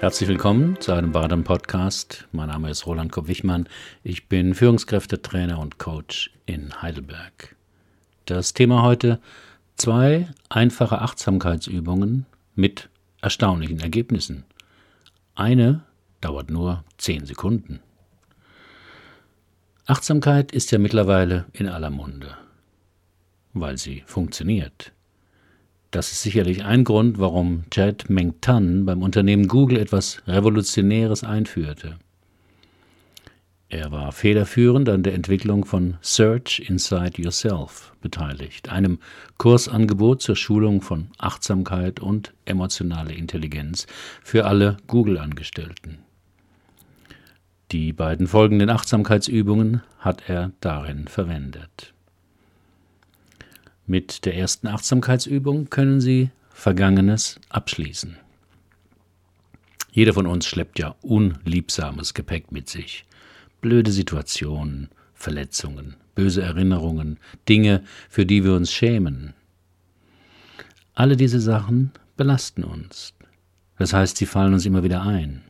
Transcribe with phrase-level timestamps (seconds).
[0.00, 2.26] Herzlich willkommen zu einem weiteren Podcast.
[2.32, 3.68] Mein Name ist Roland Kopp-Wichmann.
[4.02, 7.54] Ich bin Führungskräftetrainer und Coach in Heidelberg.
[8.24, 9.20] Das Thema heute:
[9.76, 12.88] zwei einfache Achtsamkeitsübungen mit
[13.20, 14.44] erstaunlichen Ergebnissen.
[15.34, 15.82] Eine
[16.22, 17.80] dauert nur zehn Sekunden.
[19.84, 22.38] Achtsamkeit ist ja mittlerweile in aller Munde,
[23.52, 24.92] weil sie funktioniert.
[25.90, 31.98] Das ist sicherlich ein Grund, warum Chad Meng-Tan beim Unternehmen Google etwas Revolutionäres einführte.
[33.68, 38.98] Er war federführend an der Entwicklung von Search Inside Yourself beteiligt, einem
[39.38, 43.86] Kursangebot zur Schulung von Achtsamkeit und emotionale Intelligenz
[44.22, 45.98] für alle Google-Angestellten.
[47.70, 51.94] Die beiden folgenden Achtsamkeitsübungen hat er darin verwendet.
[53.90, 58.18] Mit der ersten Achtsamkeitsübung können Sie Vergangenes abschließen.
[59.90, 63.04] Jeder von uns schleppt ja unliebsames Gepäck mit sich.
[63.60, 67.18] Blöde Situationen, Verletzungen, böse Erinnerungen,
[67.48, 69.34] Dinge, für die wir uns schämen.
[70.94, 73.12] Alle diese Sachen belasten uns.
[73.76, 75.42] Das heißt, sie fallen uns immer wieder ein.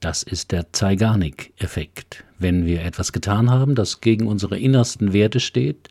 [0.00, 2.24] Das ist der Zeigarnik-Effekt.
[2.40, 5.90] Wenn wir etwas getan haben, das gegen unsere innersten Werte steht,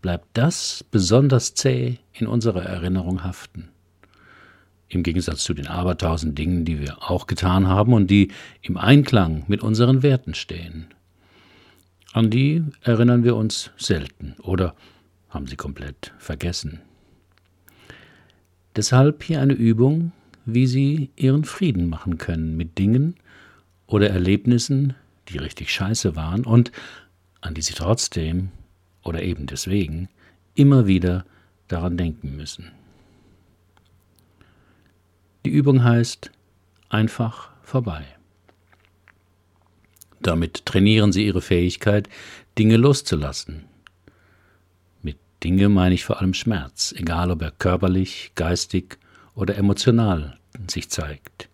[0.00, 3.68] bleibt das besonders zäh in unserer Erinnerung haften.
[4.88, 9.44] Im Gegensatz zu den abertausend Dingen, die wir auch getan haben und die im Einklang
[9.46, 10.86] mit unseren Werten stehen.
[12.12, 14.74] An die erinnern wir uns selten oder
[15.28, 16.80] haben sie komplett vergessen.
[18.74, 20.12] Deshalb hier eine Übung,
[20.44, 23.14] wie Sie Ihren Frieden machen können mit Dingen
[23.86, 24.94] oder Erlebnissen,
[25.28, 26.72] die richtig scheiße waren und
[27.40, 28.50] an die Sie trotzdem
[29.02, 30.08] oder eben deswegen
[30.54, 31.24] immer wieder
[31.68, 32.70] daran denken müssen.
[35.44, 36.30] Die Übung heißt
[36.88, 38.04] einfach vorbei.
[40.20, 42.08] Damit trainieren Sie Ihre Fähigkeit,
[42.58, 43.64] Dinge loszulassen.
[45.00, 48.98] Mit Dinge meine ich vor allem Schmerz, egal ob er körperlich, geistig
[49.34, 50.38] oder emotional
[50.68, 51.48] sich zeigt.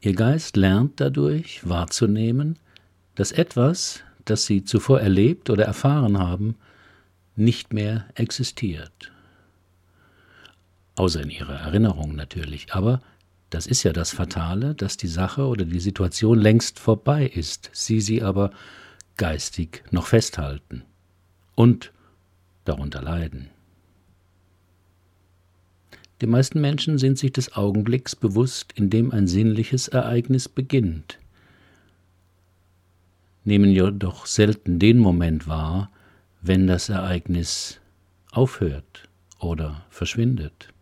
[0.00, 2.58] Ihr Geist lernt dadurch wahrzunehmen,
[3.16, 6.54] dass etwas, das sie zuvor erlebt oder erfahren haben,
[7.36, 9.12] nicht mehr existiert.
[10.94, 12.72] Außer in ihrer Erinnerung natürlich.
[12.74, 13.00] Aber
[13.50, 18.00] das ist ja das Fatale, dass die Sache oder die Situation längst vorbei ist, sie
[18.00, 18.52] sie aber
[19.16, 20.82] geistig noch festhalten
[21.54, 21.92] und
[22.64, 23.50] darunter leiden.
[26.20, 31.18] Die meisten Menschen sind sich des Augenblicks bewusst, in dem ein sinnliches Ereignis beginnt
[33.44, 35.90] nehmen jedoch selten den Moment wahr,
[36.42, 37.80] wenn das Ereignis
[38.30, 39.08] aufhört
[39.38, 40.72] oder verschwindet.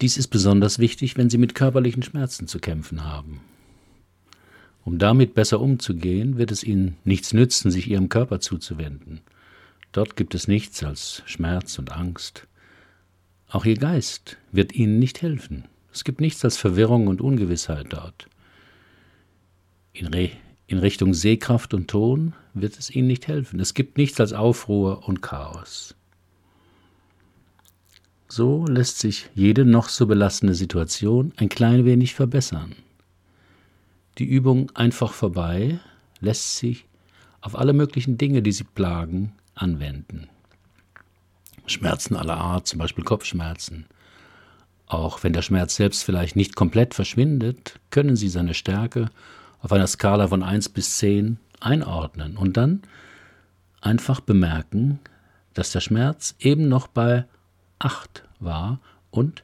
[0.00, 3.40] Dies ist besonders wichtig, wenn Sie mit körperlichen Schmerzen zu kämpfen haben.
[4.84, 9.20] Um damit besser umzugehen, wird es Ihnen nichts nützen, sich Ihrem Körper zuzuwenden.
[9.92, 12.46] Dort gibt es nichts als Schmerz und Angst.
[13.48, 15.64] Auch Ihr Geist wird Ihnen nicht helfen.
[15.92, 18.28] Es gibt nichts als Verwirrung und Ungewissheit dort.
[19.92, 20.30] In, Re
[20.66, 23.60] in Richtung Sehkraft und Ton wird es ihnen nicht helfen.
[23.60, 25.94] Es gibt nichts als Aufruhr und Chaos.
[28.28, 32.74] So lässt sich jede noch so belastende Situation ein klein wenig verbessern.
[34.18, 35.78] Die Übung einfach vorbei
[36.20, 36.86] lässt sich
[37.40, 40.28] auf alle möglichen Dinge, die sie plagen, anwenden.
[41.66, 43.86] Schmerzen aller Art, zum Beispiel Kopfschmerzen.
[44.86, 49.10] Auch wenn der Schmerz selbst vielleicht nicht komplett verschwindet, können sie seine Stärke
[49.64, 52.82] auf einer Skala von 1 bis 10 einordnen und dann
[53.80, 54.98] einfach bemerken,
[55.54, 57.24] dass der Schmerz eben noch bei
[57.78, 58.80] 8 war
[59.10, 59.42] und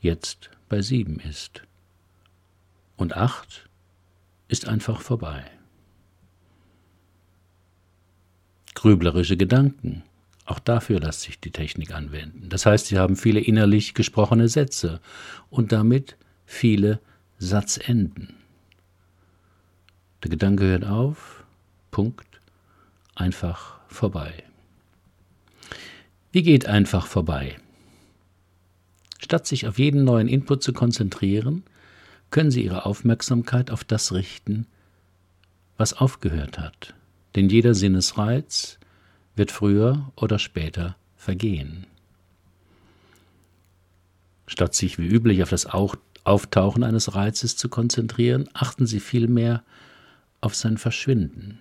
[0.00, 1.62] jetzt bei 7 ist.
[2.96, 3.68] Und 8
[4.46, 5.44] ist einfach vorbei.
[8.74, 10.04] Grüblerische Gedanken.
[10.44, 12.48] Auch dafür lässt sich die Technik anwenden.
[12.48, 15.00] Das heißt, Sie haben viele innerlich gesprochene Sätze
[15.50, 16.16] und damit
[16.46, 17.00] viele
[17.38, 18.36] Satzenden.
[20.22, 21.42] Der Gedanke hört auf,
[21.90, 22.40] Punkt,
[23.14, 24.32] einfach vorbei.
[26.30, 27.56] Wie geht einfach vorbei?
[29.18, 31.64] Statt sich auf jeden neuen Input zu konzentrieren,
[32.30, 34.66] können Sie Ihre Aufmerksamkeit auf das richten,
[35.76, 36.94] was aufgehört hat.
[37.34, 38.78] Denn jeder Sinnesreiz
[39.34, 41.86] wird früher oder später vergehen.
[44.46, 49.62] Statt sich wie üblich auf das Auftauchen eines Reizes zu konzentrieren, achten Sie vielmehr auf
[50.50, 51.60] sein Verschwinden.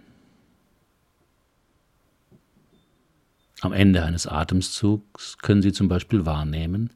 [3.62, 6.90] Am Ende eines Atemzugs können Sie zum Beispiel wahrnehmen,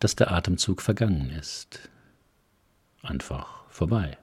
[0.00, 1.88] dass der Atemzug vergangen ist.
[3.02, 4.18] Einfach vorbei.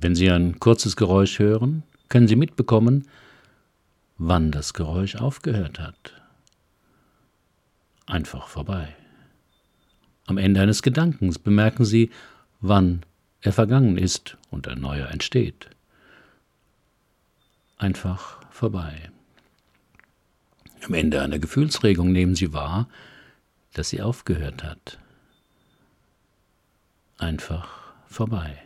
[0.00, 3.06] Wenn Sie ein kurzes Geräusch hören, können Sie mitbekommen,
[4.16, 6.22] wann das Geräusch aufgehört hat.
[8.06, 8.96] Einfach vorbei.
[10.26, 12.10] Am Ende eines Gedankens bemerken Sie,
[12.60, 13.04] wann
[13.44, 15.68] er vergangen ist und ein neuer entsteht.
[17.76, 19.10] Einfach vorbei.
[20.82, 22.88] Am Ende einer Gefühlsregung nehmen Sie wahr,
[23.74, 24.98] dass sie aufgehört hat.
[27.18, 27.68] Einfach
[28.06, 28.62] vorbei.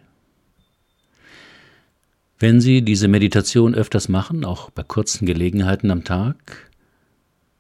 [2.39, 6.71] Wenn Sie diese Meditation öfters machen, auch bei kurzen Gelegenheiten am Tag,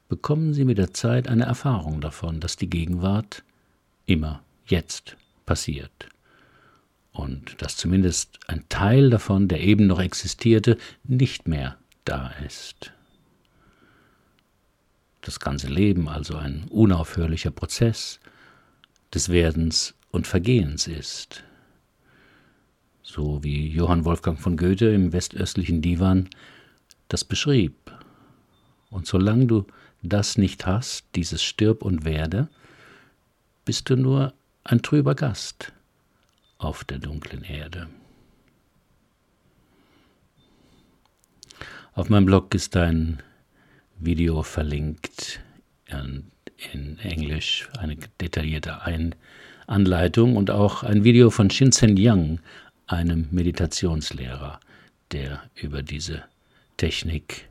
[0.08, 3.42] bekommen Sie mit der Zeit eine Erfahrung davon, dass die Gegenwart
[4.06, 6.08] immer jetzt passiert
[7.12, 12.92] und dass zumindest ein Teil davon, der eben noch existierte, nicht mehr da ist.
[15.20, 18.20] Das ganze Leben also ein unaufhörlicher Prozess
[19.12, 21.44] des Werdens und Vergehens ist
[23.08, 26.28] so wie Johann Wolfgang von Goethe im westöstlichen Divan
[27.08, 27.74] das beschrieb.
[28.90, 29.66] Und solange du
[30.02, 32.48] das nicht hast, dieses Stirb und Werde,
[33.64, 35.72] bist du nur ein trüber Gast
[36.58, 37.88] auf der dunklen Erde.
[41.94, 43.22] Auf meinem Blog ist ein
[43.98, 45.40] Video verlinkt
[45.86, 48.82] in, Englisch, eine detaillierte
[49.66, 52.40] Anleitung und auch ein Video von Shinsen Yang,
[52.86, 54.60] einem Meditationslehrer,
[55.12, 56.24] der über diese
[56.76, 57.48] Technik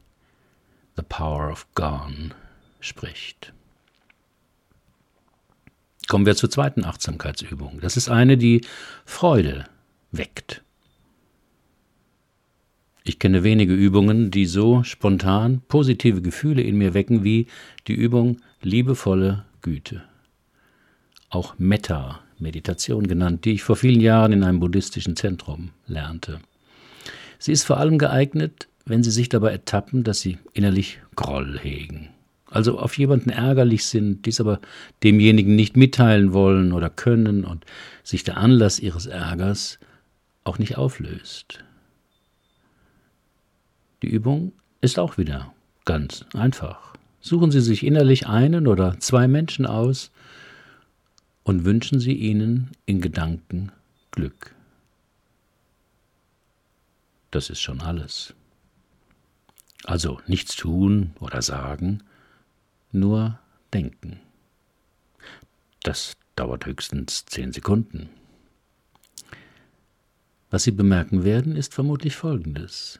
[0.95, 2.31] The Power of Gone
[2.79, 3.53] spricht.
[6.07, 7.79] Kommen wir zur zweiten Achtsamkeitsübung.
[7.81, 8.61] Das ist eine, die
[9.05, 9.65] Freude
[10.11, 10.63] weckt.
[13.03, 17.47] Ich kenne wenige Übungen, die so spontan positive Gefühle in mir wecken wie
[17.87, 20.03] die Übung liebevolle Güte.
[21.29, 26.39] Auch Metta Meditation genannt, die ich vor vielen Jahren in einem buddhistischen Zentrum lernte.
[27.39, 32.09] Sie ist vor allem geeignet, wenn Sie sich dabei ertappen, dass Sie innerlich Groll hegen.
[32.49, 34.59] Also auf jemanden ärgerlich sind, dies aber
[35.03, 37.65] demjenigen nicht mitteilen wollen oder können und
[38.03, 39.79] sich der Anlass Ihres Ärgers
[40.43, 41.63] auch nicht auflöst.
[44.01, 45.53] Die Übung ist auch wieder
[45.83, 46.93] ganz einfach.
[47.19, 50.11] Suchen Sie sich innerlich einen oder zwei Menschen aus,
[51.47, 53.71] und wünschen Sie ihnen in Gedanken
[54.11, 54.53] Glück.
[57.31, 58.33] Das ist schon alles.
[59.85, 62.03] Also nichts tun oder sagen,
[62.91, 63.39] nur
[63.73, 64.19] denken.
[65.83, 68.09] Das dauert höchstens zehn Sekunden.
[70.49, 72.99] Was Sie bemerken werden, ist vermutlich Folgendes.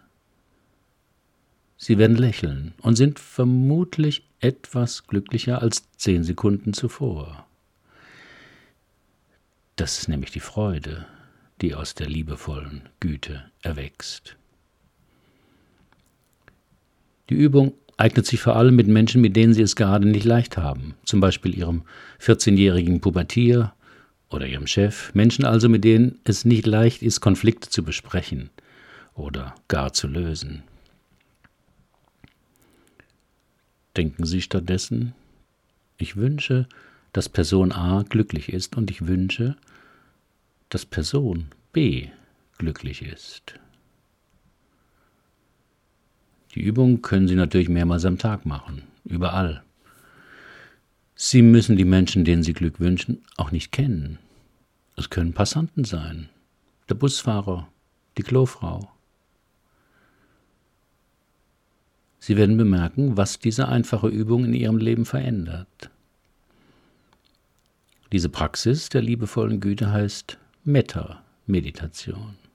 [1.77, 7.47] Sie werden lächeln und sind vermutlich etwas glücklicher als zehn Sekunden zuvor.
[9.75, 11.05] Das ist nämlich die Freude,
[11.61, 14.35] die aus der liebevollen Güte erwächst.
[17.29, 20.57] Die Übung eignet sich vor allem mit Menschen, mit denen sie es gerade nicht leicht
[20.57, 21.83] haben, zum Beispiel ihrem
[22.21, 23.73] 14-jährigen Pubertier
[24.29, 28.49] oder ihrem Chef, Menschen also, mit denen es nicht leicht ist, Konflikte zu besprechen
[29.15, 30.63] oder gar zu lösen.
[33.95, 35.16] Denken Sie stattdessen,
[35.97, 36.68] ich wünsche,
[37.13, 39.57] dass Person A glücklich ist und ich wünsche,
[40.69, 42.09] dass Person B
[42.59, 43.59] glücklich ist.
[46.57, 49.61] Die Übung können Sie natürlich mehrmals am Tag machen, überall.
[51.14, 54.18] Sie müssen die Menschen, denen Sie Glück wünschen, auch nicht kennen.
[54.95, 56.30] Es können Passanten sein,
[56.90, 57.68] der Busfahrer,
[58.18, 58.92] die Klofrau.
[62.18, 65.92] Sie werden bemerken, was diese einfache Übung in Ihrem Leben verändert.
[68.11, 72.46] Diese Praxis der liebevollen Güte heißt Metta-Meditation.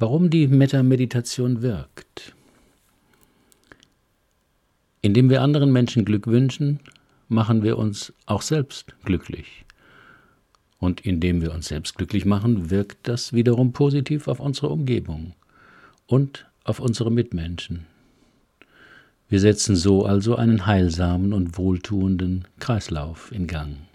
[0.00, 2.32] Warum die Metta-Meditation wirkt?
[5.00, 6.78] Indem wir anderen Menschen Glück wünschen,
[7.28, 9.64] machen wir uns auch selbst glücklich.
[10.78, 15.32] Und indem wir uns selbst glücklich machen, wirkt das wiederum positiv auf unsere Umgebung
[16.06, 17.86] und auf unsere Mitmenschen.
[19.28, 23.87] Wir setzen so also einen heilsamen und wohltuenden Kreislauf in Gang.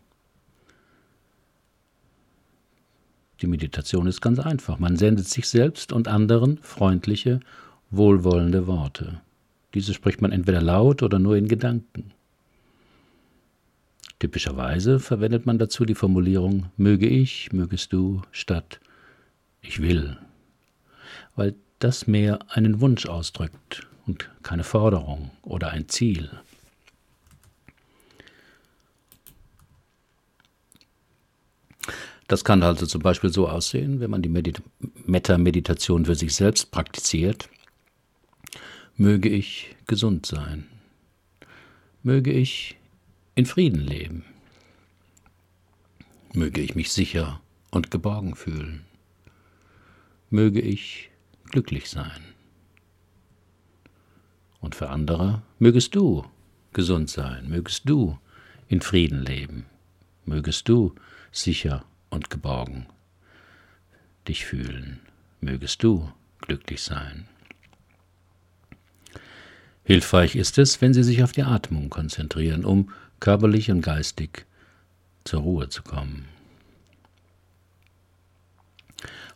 [3.43, 4.79] Die Meditation ist ganz einfach.
[4.79, 7.41] Man sendet sich selbst und anderen freundliche,
[7.91, 9.19] wohlwollende Worte.
[9.73, 12.11] Diese spricht man entweder laut oder nur in Gedanken.
[14.19, 18.79] Typischerweise verwendet man dazu die Formulierung möge ich, mögest du statt
[19.61, 20.15] ich will,
[21.35, 26.31] weil das mehr einen Wunsch ausdrückt und keine Forderung oder ein Ziel.
[32.33, 34.53] Das kann also zum Beispiel so aussehen, wenn man die
[35.05, 37.47] Metta-Meditation für sich selbst praktiziert.
[38.97, 40.65] Möge ich gesund sein.
[42.01, 42.75] Möge ich
[43.35, 44.25] in Frieden leben.
[46.33, 48.83] Möge ich mich sicher und geborgen fühlen.
[50.31, 51.11] Möge ich
[51.51, 52.23] glücklich sein.
[54.59, 56.25] Und für andere mögest du
[56.73, 58.17] gesund sein, mögest du
[58.69, 59.67] in Frieden leben,
[60.25, 60.95] mögest du
[61.31, 62.85] sicher und geborgen
[64.27, 64.99] dich fühlen,
[65.41, 67.27] mögest du glücklich sein.
[69.83, 72.89] Hilfreich ist es, wenn Sie sich auf die Atmung konzentrieren, um
[73.19, 74.45] körperlich und geistig
[75.25, 76.25] zur Ruhe zu kommen.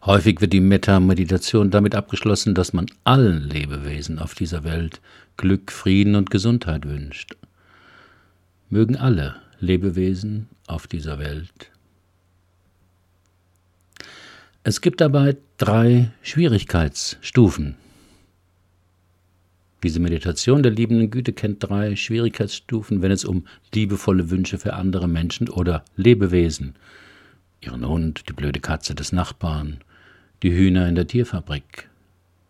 [0.06, 5.02] Häufig wird die Metta-Meditation damit abgeschlossen, dass man allen Lebewesen auf dieser Welt
[5.36, 7.36] Glück, Frieden und Gesundheit wünscht.
[8.70, 11.72] Mögen alle Lebewesen auf dieser Welt.
[14.68, 17.78] Es gibt dabei drei Schwierigkeitsstufen.
[19.82, 25.08] Diese Meditation der liebenden Güte kennt drei Schwierigkeitsstufen, wenn es um liebevolle Wünsche für andere
[25.08, 26.76] Menschen oder Lebewesen,
[27.62, 29.80] ihren Hund, die blöde Katze des Nachbarn,
[30.44, 31.90] die Hühner in der Tierfabrik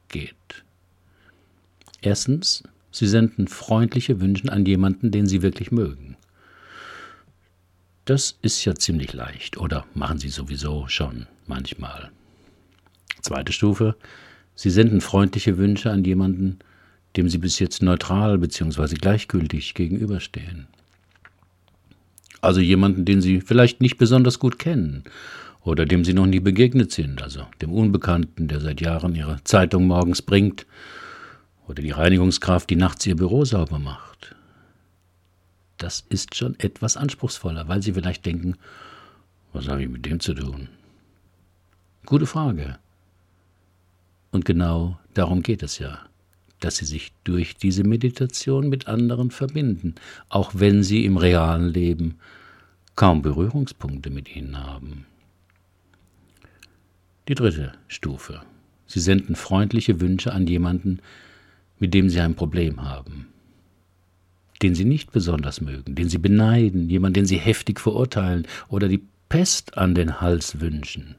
[0.09, 0.63] geht.
[2.01, 6.17] Erstens, sie senden freundliche Wünsche an jemanden, den sie wirklich mögen.
[8.05, 12.11] Das ist ja ziemlich leicht, oder machen sie sowieso schon manchmal.
[13.21, 13.95] Zweite Stufe,
[14.55, 16.59] sie senden freundliche Wünsche an jemanden,
[17.15, 18.95] dem sie bis jetzt neutral bzw.
[18.95, 20.67] gleichgültig gegenüberstehen.
[22.41, 25.03] Also jemanden, den sie vielleicht nicht besonders gut kennen
[25.63, 29.87] oder dem sie noch nie begegnet sind, also dem Unbekannten, der seit Jahren ihre Zeitung
[29.87, 30.65] morgens bringt,
[31.67, 34.35] oder die Reinigungskraft, die nachts ihr Büro sauber macht.
[35.77, 38.55] Das ist schon etwas anspruchsvoller, weil sie vielleicht denken,
[39.53, 40.69] was habe ich mit dem zu tun?
[42.07, 42.79] Gute Frage.
[44.31, 45.99] Und genau darum geht es ja,
[46.61, 49.95] dass sie sich durch diese Meditation mit anderen verbinden,
[50.29, 52.15] auch wenn sie im realen Leben
[52.95, 55.05] kaum Berührungspunkte mit ihnen haben.
[57.27, 58.41] Die dritte Stufe.
[58.85, 60.99] Sie senden freundliche Wünsche an jemanden,
[61.77, 63.27] mit dem Sie ein Problem haben,
[64.61, 69.03] den Sie nicht besonders mögen, den Sie beneiden, jemanden, den Sie heftig verurteilen oder die
[69.27, 71.17] Pest an den Hals wünschen.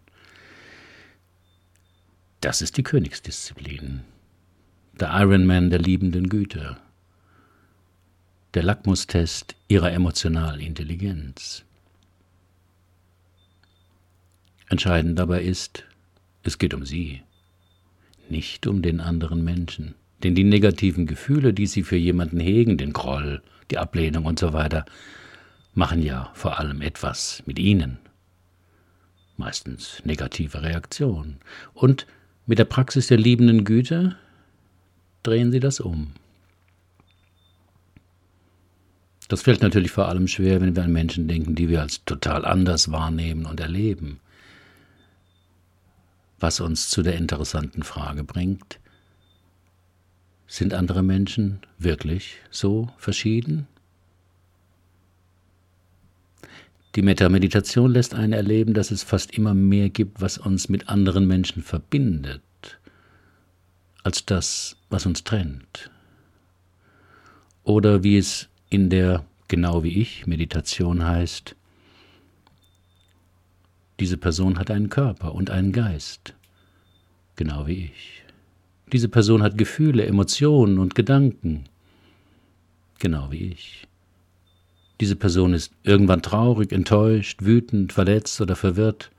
[2.40, 4.02] Das ist die Königsdisziplin,
[4.92, 6.76] der Ironman der liebenden Güte,
[8.54, 11.64] der Lackmustest ihrer emotionalen Intelligenz.
[14.68, 15.84] Entscheidend dabei ist,
[16.44, 17.22] es geht um sie,
[18.28, 19.96] nicht um den anderen Menschen.
[20.22, 23.42] Denn die negativen Gefühle, die sie für jemanden hegen, den Groll,
[23.72, 24.84] die Ablehnung und so weiter,
[25.74, 27.98] machen ja vor allem etwas mit ihnen.
[29.36, 31.38] Meistens negative Reaktionen.
[31.74, 32.06] Und
[32.48, 34.16] mit der Praxis der liebenden Güte
[35.22, 36.14] drehen sie das um.
[39.28, 42.44] Das fällt natürlich vor allem schwer, wenn wir an Menschen denken, die wir als total
[42.44, 44.18] anders wahrnehmen und erleben
[46.40, 48.78] was uns zu der interessanten Frage bringt,
[50.46, 53.66] sind andere Menschen wirklich so verschieden?
[56.94, 61.26] Die Metameditation lässt einen erleben, dass es fast immer mehr gibt, was uns mit anderen
[61.26, 62.42] Menschen verbindet,
[64.02, 65.90] als das, was uns trennt.
[67.62, 71.56] Oder wie es in der genau wie ich Meditation heißt,
[74.00, 76.34] diese Person hat einen Körper und einen Geist,
[77.34, 78.22] genau wie ich.
[78.92, 81.64] Diese Person hat Gefühle, Emotionen und Gedanken,
[82.98, 83.87] genau wie ich.
[85.00, 89.10] Diese Person ist irgendwann traurig, enttäuscht, wütend, verletzt oder verwirrt,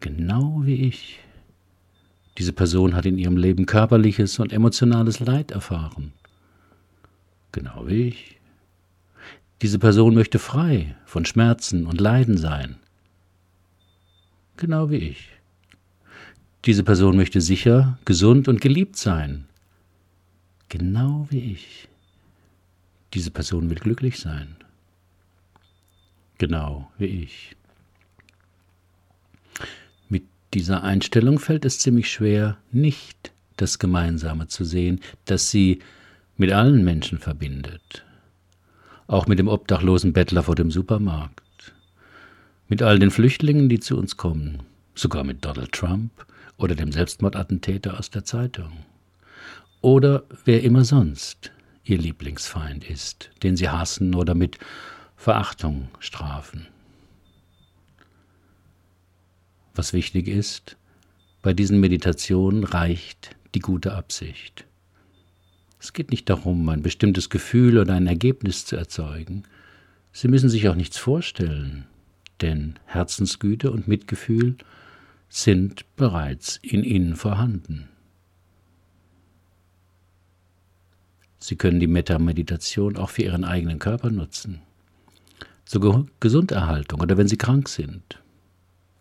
[0.00, 1.18] genau wie ich.
[2.38, 6.12] Diese Person hat in ihrem Leben körperliches und emotionales Leid erfahren,
[7.52, 8.38] genau wie ich.
[9.62, 12.76] Diese Person möchte frei von Schmerzen und Leiden sein,
[14.56, 15.28] genau wie ich.
[16.66, 19.46] Diese Person möchte sicher, gesund und geliebt sein,
[20.68, 21.88] genau wie ich.
[23.14, 24.56] Diese Person will glücklich sein,
[26.38, 27.56] genau wie ich.
[30.08, 35.80] Mit dieser Einstellung fällt es ziemlich schwer, nicht das Gemeinsame zu sehen, das sie
[36.36, 38.04] mit allen Menschen verbindet,
[39.06, 41.42] auch mit dem obdachlosen Bettler vor dem Supermarkt.
[42.68, 44.62] Mit all den Flüchtlingen, die zu uns kommen,
[44.94, 46.10] sogar mit Donald Trump
[46.58, 48.72] oder dem Selbstmordattentäter aus der Zeitung.
[49.80, 51.52] Oder wer immer sonst
[51.86, 54.58] ihr Lieblingsfeind ist, den sie hassen oder mit
[55.16, 56.66] Verachtung strafen.
[59.74, 60.76] Was wichtig ist,
[61.42, 64.66] bei diesen Meditationen reicht die gute Absicht.
[65.78, 69.44] Es geht nicht darum, ein bestimmtes Gefühl oder ein Ergebnis zu erzeugen.
[70.12, 71.86] Sie müssen sich auch nichts vorstellen,
[72.40, 74.56] denn Herzensgüte und Mitgefühl
[75.28, 77.88] sind bereits in ihnen vorhanden.
[81.46, 84.62] Sie können die Metta-Meditation auch für Ihren eigenen Körper nutzen.
[85.64, 88.20] Zur Gesunderhaltung oder wenn Sie krank sind.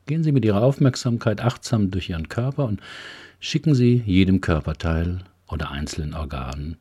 [0.06, 2.82] Gehen Sie mit Ihrer Aufmerksamkeit achtsam durch Ihren Körper und
[3.40, 6.78] schicken Sie jedem Körperteil oder einzelnen Organen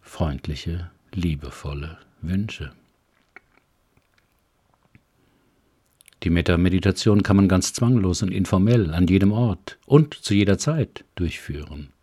[0.00, 2.70] freundliche, liebevolle Wünsche.
[6.22, 11.04] Die Metta-Meditation kann man ganz zwanglos und informell an jedem Ort und zu jeder Zeit
[11.16, 11.93] durchführen.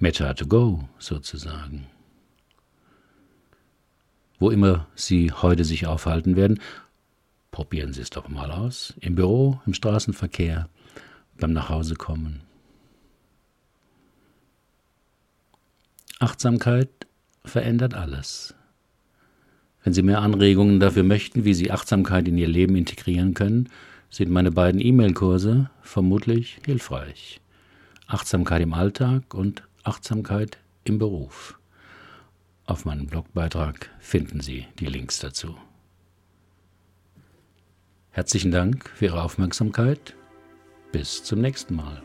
[0.00, 1.86] Metta to go sozusagen.
[4.38, 6.60] Wo immer Sie heute sich aufhalten werden,
[7.50, 8.94] probieren Sie es doch mal aus.
[9.00, 10.68] Im Büro, im Straßenverkehr,
[11.38, 12.42] beim Nachhausekommen.
[16.20, 16.90] Achtsamkeit
[17.44, 18.54] verändert alles.
[19.82, 23.68] Wenn Sie mehr Anregungen dafür möchten, wie Sie Achtsamkeit in Ihr Leben integrieren können,
[24.10, 27.40] sind meine beiden E-Mail-Kurse vermutlich hilfreich.
[28.06, 31.58] Achtsamkeit im Alltag und Achtsamkeit im Beruf.
[32.66, 35.56] Auf meinem Blogbeitrag finden Sie die Links dazu.
[38.10, 40.14] Herzlichen Dank für Ihre Aufmerksamkeit.
[40.92, 42.02] Bis zum nächsten Mal.